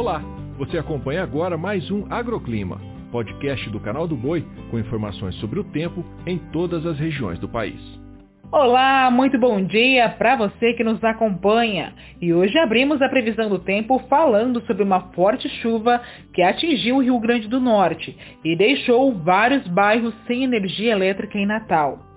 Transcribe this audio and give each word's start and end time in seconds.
Olá, 0.00 0.22
você 0.56 0.78
acompanha 0.78 1.22
agora 1.22 1.58
mais 1.58 1.90
um 1.90 2.06
Agroclima, 2.10 2.80
podcast 3.12 3.68
do 3.68 3.78
canal 3.78 4.08
do 4.08 4.16
Boi 4.16 4.42
com 4.70 4.78
informações 4.78 5.34
sobre 5.34 5.60
o 5.60 5.64
tempo 5.64 6.02
em 6.26 6.38
todas 6.38 6.86
as 6.86 6.98
regiões 6.98 7.38
do 7.38 7.46
país. 7.46 7.78
Olá, 8.50 9.10
muito 9.10 9.38
bom 9.38 9.62
dia 9.62 10.08
para 10.08 10.36
você 10.36 10.72
que 10.72 10.82
nos 10.82 11.04
acompanha. 11.04 11.92
E 12.18 12.32
hoje 12.32 12.58
abrimos 12.58 13.02
a 13.02 13.10
previsão 13.10 13.50
do 13.50 13.58
tempo 13.58 13.98
falando 14.08 14.62
sobre 14.62 14.82
uma 14.82 15.12
forte 15.12 15.46
chuva 15.60 16.00
que 16.32 16.40
atingiu 16.40 16.96
o 16.96 17.02
Rio 17.02 17.20
Grande 17.20 17.46
do 17.46 17.60
Norte 17.60 18.16
e 18.42 18.56
deixou 18.56 19.12
vários 19.12 19.68
bairros 19.68 20.14
sem 20.26 20.44
energia 20.44 20.92
elétrica 20.92 21.36
em 21.36 21.44
Natal. 21.44 22.09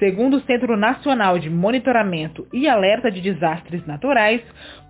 Segundo 0.00 0.38
o 0.38 0.40
Centro 0.46 0.78
Nacional 0.78 1.38
de 1.38 1.50
Monitoramento 1.50 2.46
e 2.54 2.66
Alerta 2.66 3.10
de 3.10 3.20
Desastres 3.20 3.86
Naturais, 3.86 4.40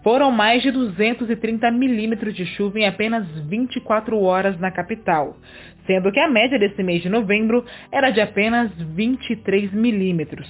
foram 0.04 0.30
mais 0.30 0.62
de 0.62 0.70
230 0.70 1.68
milímetros 1.72 2.32
de 2.32 2.46
chuva 2.46 2.78
em 2.78 2.86
apenas 2.86 3.26
24 3.48 4.16
horas 4.22 4.56
na 4.60 4.70
capital, 4.70 5.36
sendo 5.84 6.12
que 6.12 6.20
a 6.20 6.28
média 6.28 6.60
desse 6.60 6.80
mês 6.84 7.02
de 7.02 7.08
novembro 7.08 7.64
era 7.90 8.10
de 8.10 8.20
apenas 8.20 8.70
23 8.94 9.72
milímetros. 9.72 10.48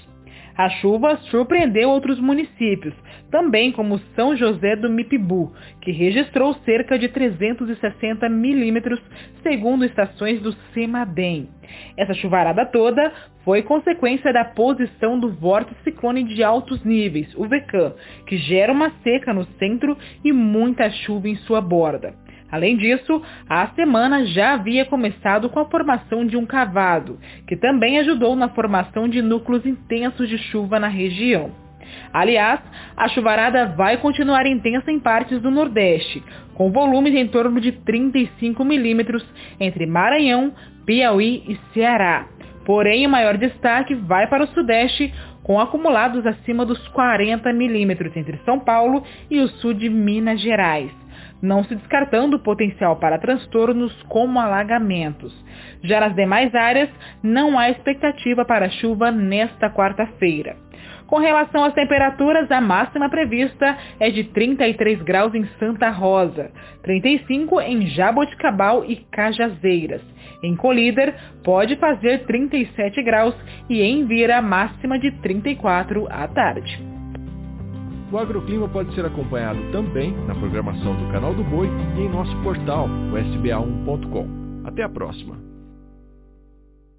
A 0.57 0.69
chuva 0.69 1.17
surpreendeu 1.31 1.89
outros 1.89 2.19
municípios, 2.21 2.95
também 3.31 3.73
como 3.73 4.01
São 4.15 4.37
José 4.37 4.77
do 4.77 4.91
Mipibu, 4.91 5.53
que 5.81 5.91
registrou 5.91 6.55
cerca 6.65 6.99
de 6.99 7.09
360 7.09 8.29
milímetros, 8.29 9.01
segundo 9.43 9.85
estações 9.85 10.41
do 10.41 10.53
CEMADEM. 10.75 11.49
Essa 11.97 12.15
chuvarada 12.15 12.67
toda 12.67 13.13
foi 13.45 13.63
consequência 13.63 14.33
da 14.33 14.45
posição 14.45 15.19
do 15.19 15.33
vórtice 15.33 15.81
ciclone 15.85 16.25
de 16.25 16.43
altos 16.43 16.85
níveis, 16.85 17.33
o 17.37 17.47
VECAM, 17.47 17.95
que 18.27 18.37
gera 18.37 18.73
uma 18.73 18.91
seca 19.03 19.33
no 19.33 19.45
centro 19.59 19.97
e 20.25 20.33
muita 20.33 20.91
chuva 20.91 21.29
em 21.29 21.37
sua 21.37 21.61
borda. 21.61 22.15
Além 22.51 22.77
disso, 22.77 23.23
a 23.49 23.69
semana 23.69 24.27
já 24.27 24.55
havia 24.55 24.85
começado 24.85 25.49
com 25.49 25.61
a 25.61 25.67
formação 25.67 26.27
de 26.27 26.37
um 26.37 26.45
cavado, 26.45 27.19
que 27.47 27.57
também 27.57 27.99
ajudou 27.99 28.35
na 28.35 28.49
formação 28.49 29.09
de 29.09 29.23
núcleos 29.23 29.65
intensos 29.65 30.29
de 30.29 30.39
chuva 30.39 30.81
na 30.81 30.89
região. 30.89 31.53
Aliás, 32.13 32.61
a 32.97 33.09
chuvarada 33.09 33.67
vai 33.77 33.97
continuar 33.97 34.47
intensa 34.47 34.91
em 34.91 34.99
partes 34.99 35.41
do 35.41 35.51
Nordeste, 35.51 36.23
com 36.55 36.71
volumes 36.71 37.15
em 37.15 37.27
torno 37.27 37.61
de 37.61 37.73
35 37.73 38.65
milímetros 38.65 39.25
entre 39.59 39.87
Maranhão, 39.87 40.53
Piauí 40.85 41.43
e 41.49 41.59
Ceará. 41.73 42.27
Porém, 42.71 43.05
o 43.05 43.11
maior 43.11 43.37
destaque 43.37 43.97
vai 43.97 44.29
para 44.29 44.45
o 44.45 44.47
Sudeste, 44.47 45.13
com 45.43 45.59
acumulados 45.59 46.25
acima 46.25 46.65
dos 46.65 46.87
40 46.91 47.53
milímetros 47.53 48.17
entre 48.17 48.39
São 48.45 48.61
Paulo 48.61 49.03
e 49.29 49.41
o 49.41 49.49
sul 49.49 49.75
de 49.75 49.91
Minas 49.91 50.41
Gerais 50.41 50.89
não 51.43 51.65
se 51.65 51.75
descartando 51.75 52.37
o 52.37 52.41
potencial 52.41 52.97
para 52.97 53.19
transtornos 53.19 53.93
como 54.05 54.39
alagamentos. 54.39 55.35
Já 55.83 56.01
nas 56.01 56.15
demais 56.15 56.55
áreas, 56.55 56.91
não 57.23 57.59
há 57.59 57.71
expectativa 57.71 58.45
para 58.45 58.69
chuva 58.69 59.11
nesta 59.11 59.71
quarta-feira. 59.71 60.57
Com 61.11 61.19
relação 61.19 61.65
às 61.65 61.75
temperaturas, 61.75 62.49
a 62.53 62.61
máxima 62.61 63.09
prevista 63.09 63.77
é 63.99 64.11
de 64.11 64.23
33 64.23 65.03
graus 65.03 65.35
em 65.35 65.45
Santa 65.59 65.91
Rosa, 65.91 66.53
35 66.85 67.61
em 67.63 67.89
Jaboticabal 67.89 68.85
e 68.85 68.95
Cajazeiras. 69.11 70.03
Em 70.41 70.55
Colíder, 70.55 71.13
pode 71.43 71.75
fazer 71.77 72.25
37 72.27 73.03
graus 73.03 73.35
e 73.69 73.83
em 73.83 74.07
Vira, 74.07 74.41
máxima 74.41 75.01
de 75.01 75.11
34 75.21 76.07
à 76.09 76.29
tarde. 76.29 76.81
O 78.13 78.17
agroclima 78.17 78.69
pode 78.69 78.95
ser 78.95 79.05
acompanhado 79.05 79.59
também 79.73 80.13
na 80.29 80.35
programação 80.37 80.95
do 80.95 81.13
Canal 81.13 81.35
do 81.35 81.43
Boi 81.43 81.69
e 81.97 82.03
em 82.03 82.09
nosso 82.09 82.37
portal, 82.43 82.87
o 82.87 83.17
sba1.com. 83.17 84.29
Até 84.65 84.85
a 84.85 84.89
próxima! 84.89 85.50